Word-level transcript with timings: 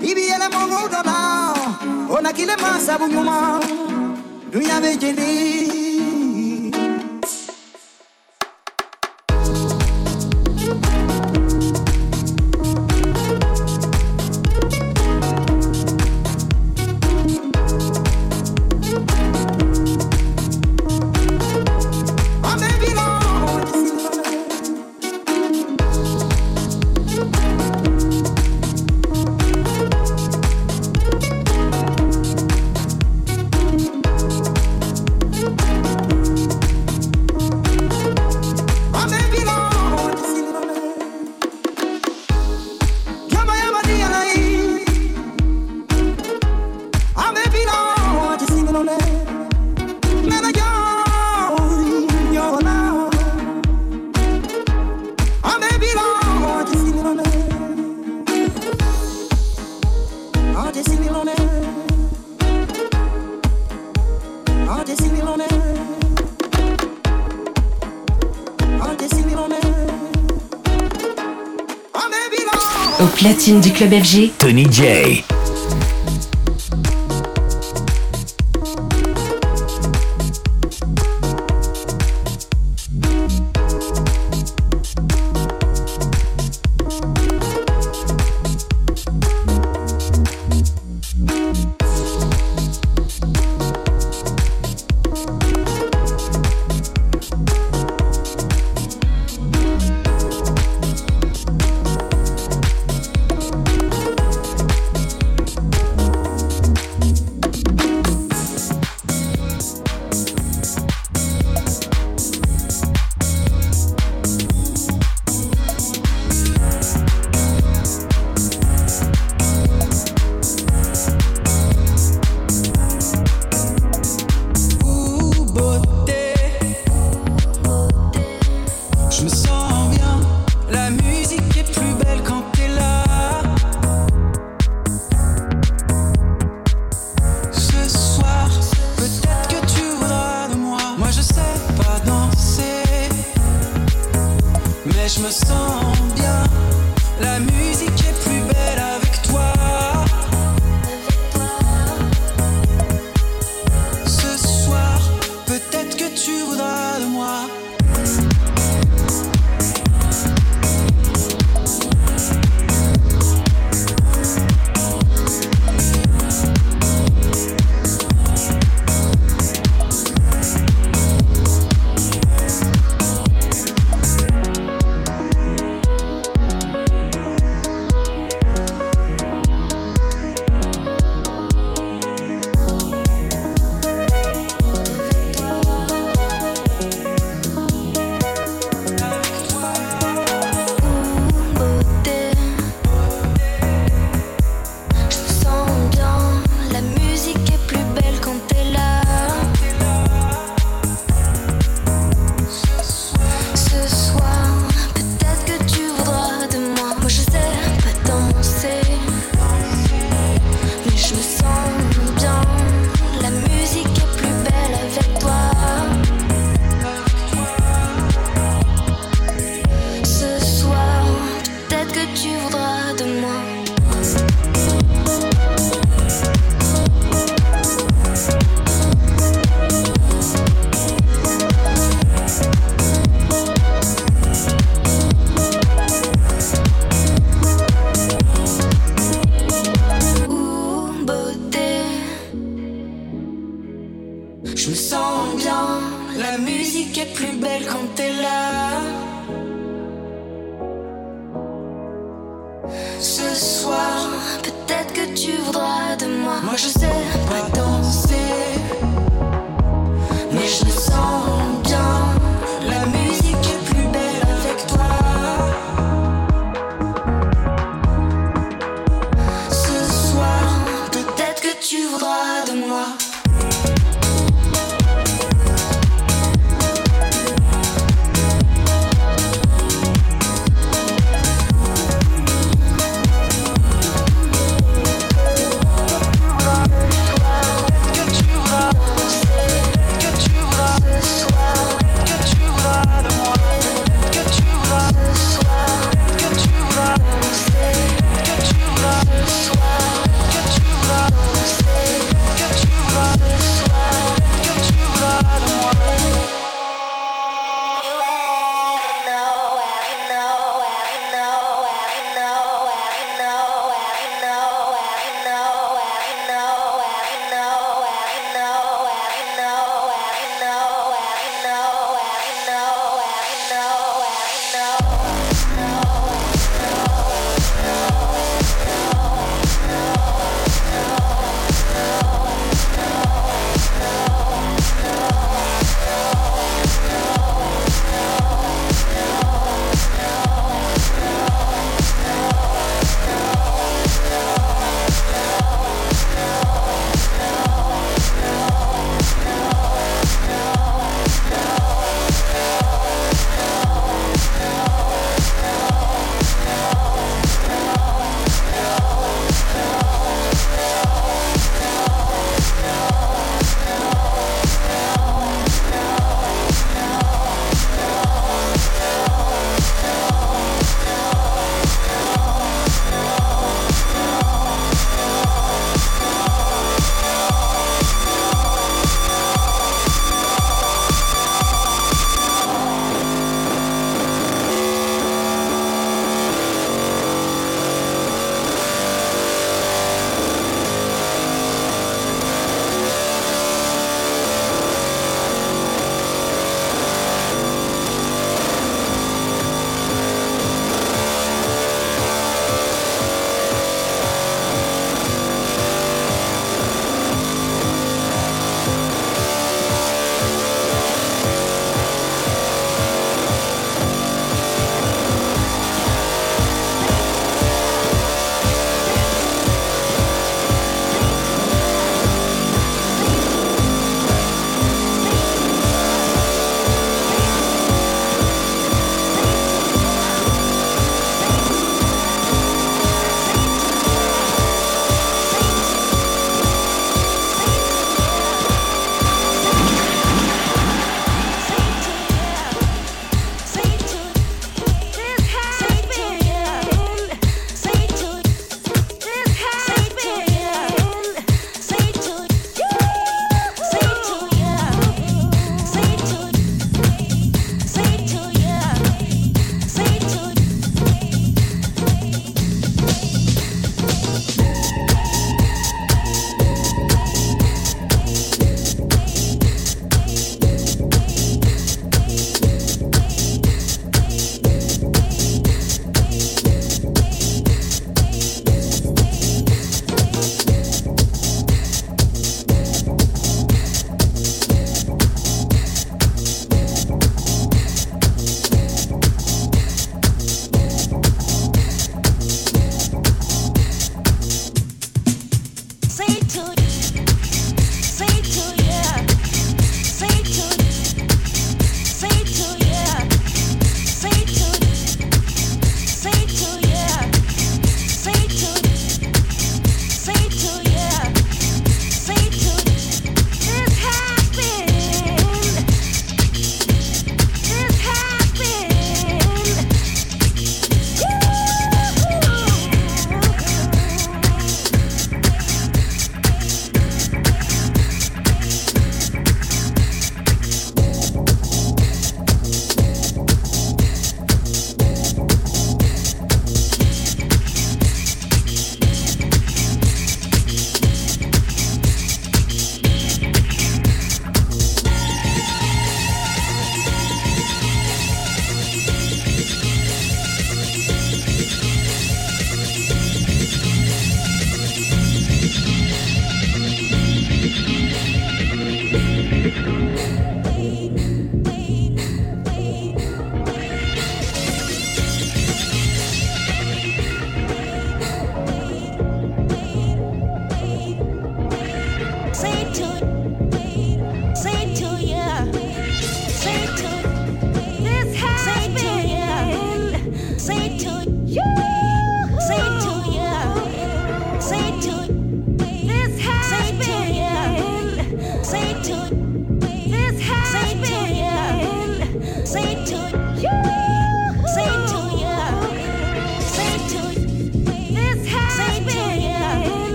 bibiyɛlɛ 0.00 0.46
mɔgɔw 0.54 0.84
dɔ 0.92 1.00
la 1.08 1.18
o 2.14 2.16
na 2.24 2.30
kile 2.36 2.54
ma 2.62 2.70
sabu 2.86 3.06
ɲuman 3.14 3.60
duɲa 4.52 4.76
bɛ 4.82 4.90
jeni 5.00 5.89
platine 73.40 73.60
du 73.62 73.72
club 73.72 73.94
FG, 73.94 74.32
Tony 74.38 74.66
J. 74.70 75.29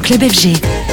Club 0.00 0.22
FG. 0.22 0.89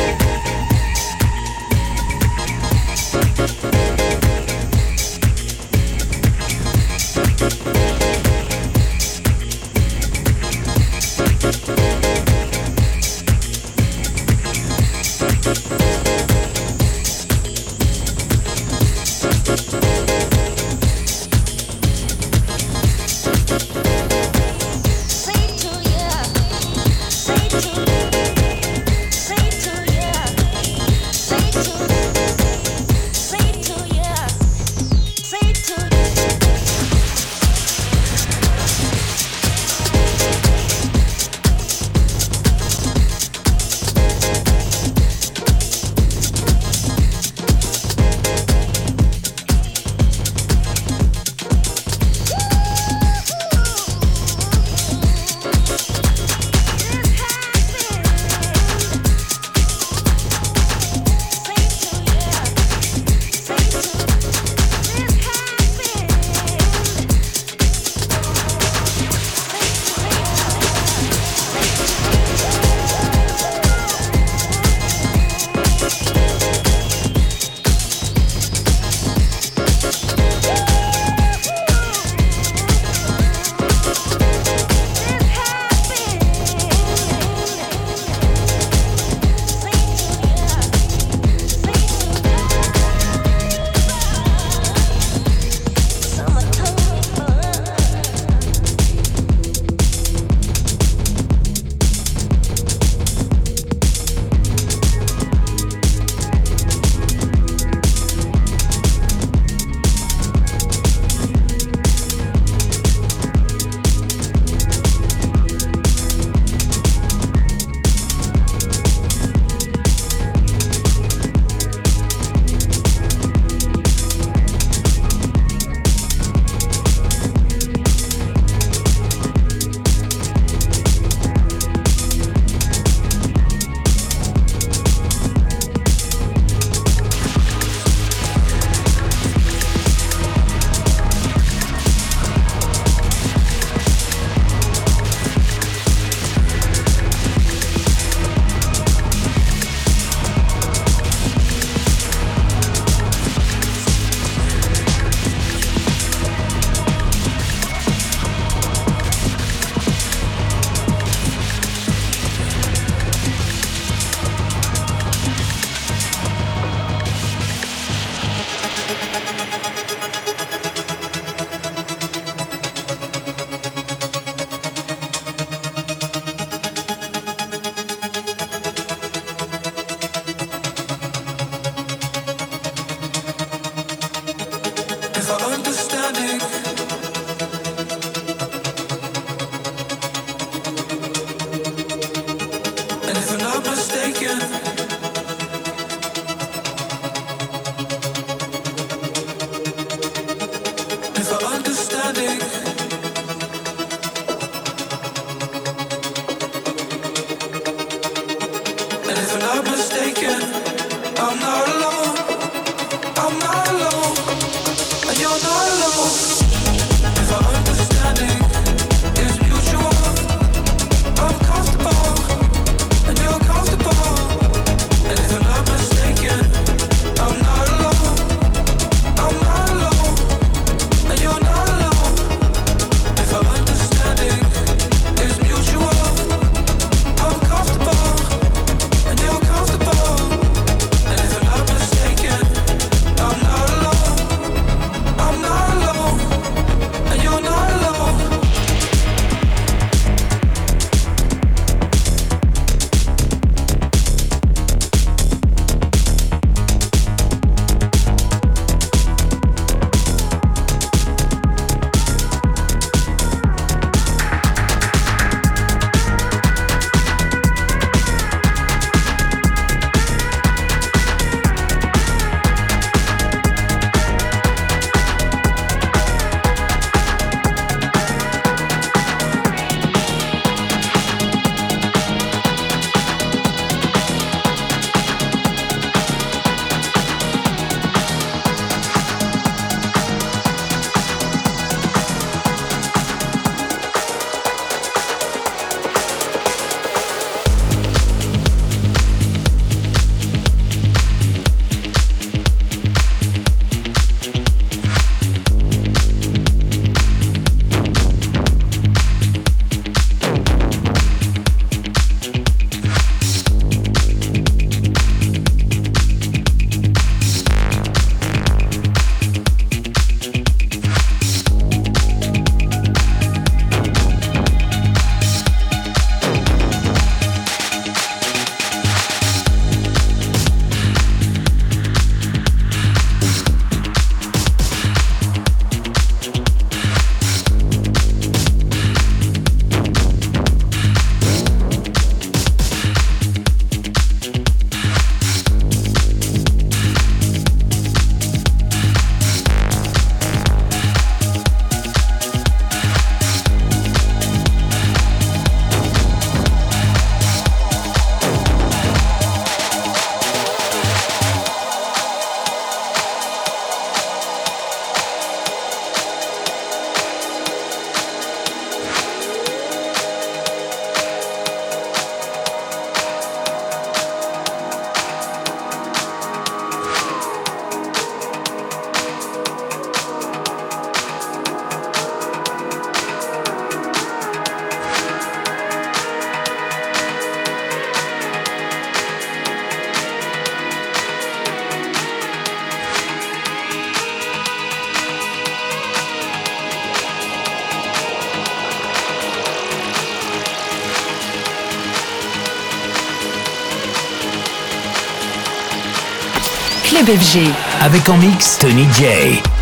Club 406.87 407.05
FG. 407.05 407.39
Avec 407.81 408.07
en 408.07 408.17
mix 408.17 408.57
Tony 408.59 408.87
J. 408.93 409.56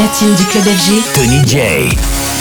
platine 0.00 0.34
du 0.34 0.44
club 0.44 0.64
FG, 0.64 1.12
Tony 1.12 1.46
J. 1.46 2.39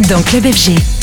dans 0.00 0.22
Club 0.22 0.46
FG. 0.46 1.01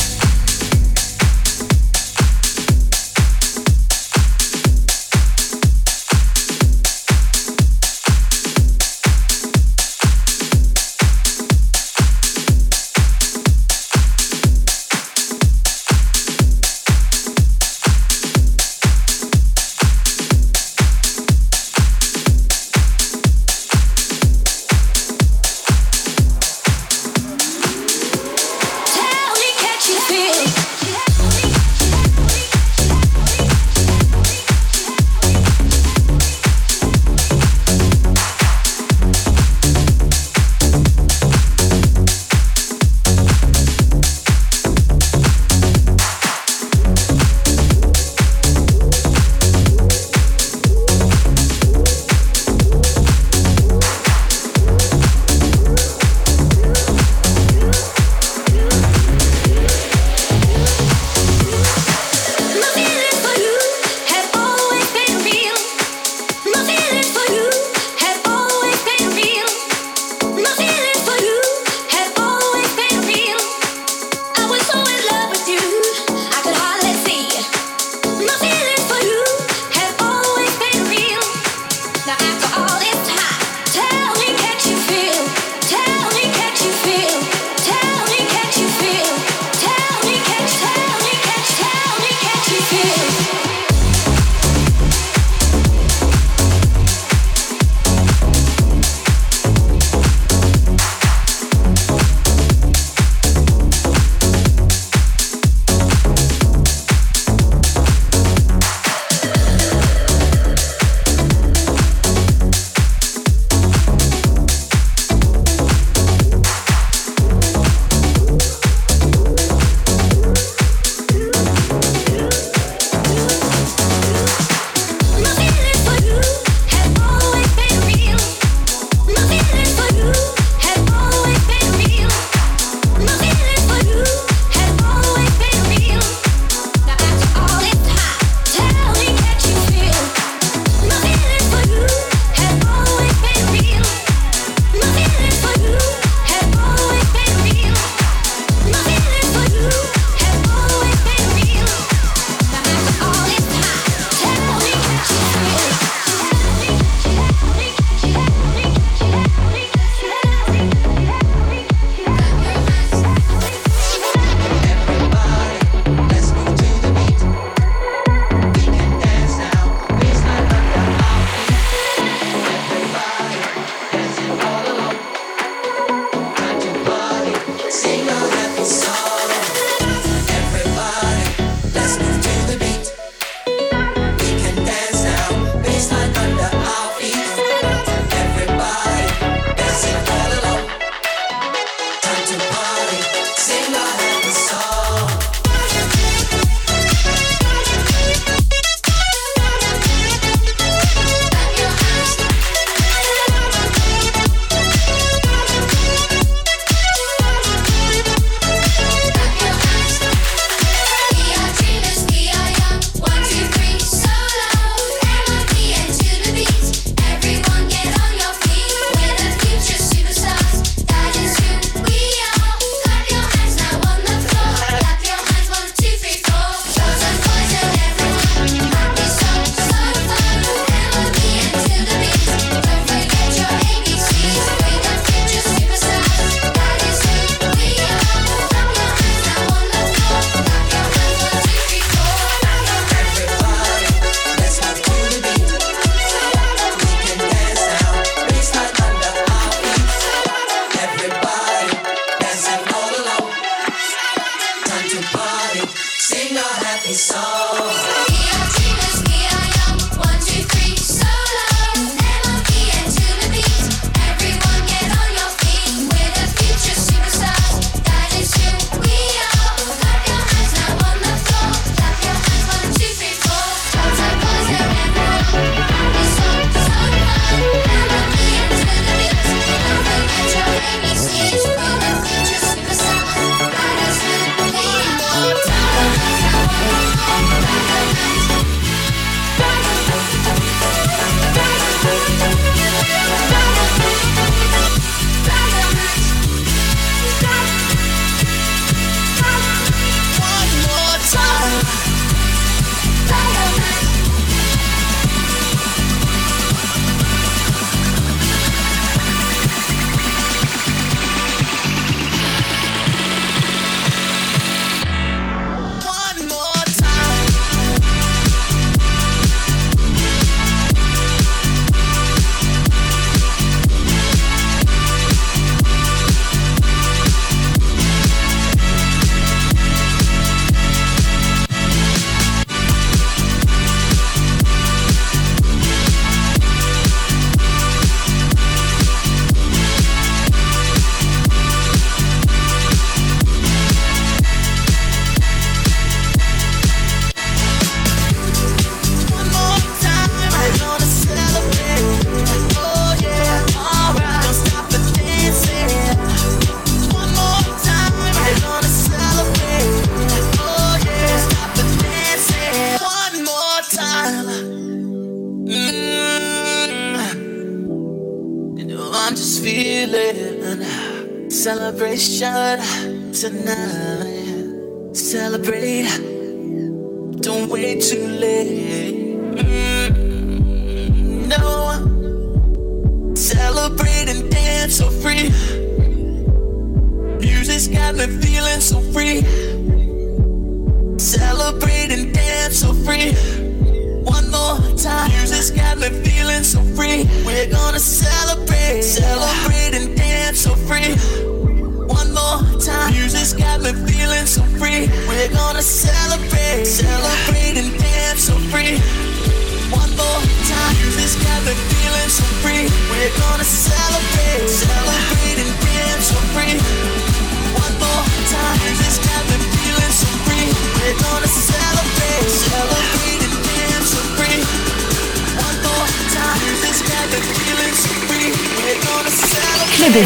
Club. 429.91 430.05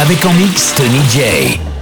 Avec 0.00 0.24
en 0.26 0.32
mix 0.34 0.74
Tony 0.74 1.00
J. 1.10 1.77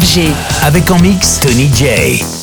FG. 0.00 0.32
Avec 0.62 0.90
en 0.90 0.98
mix 1.00 1.38
Tony 1.40 1.70
J. 1.74 2.41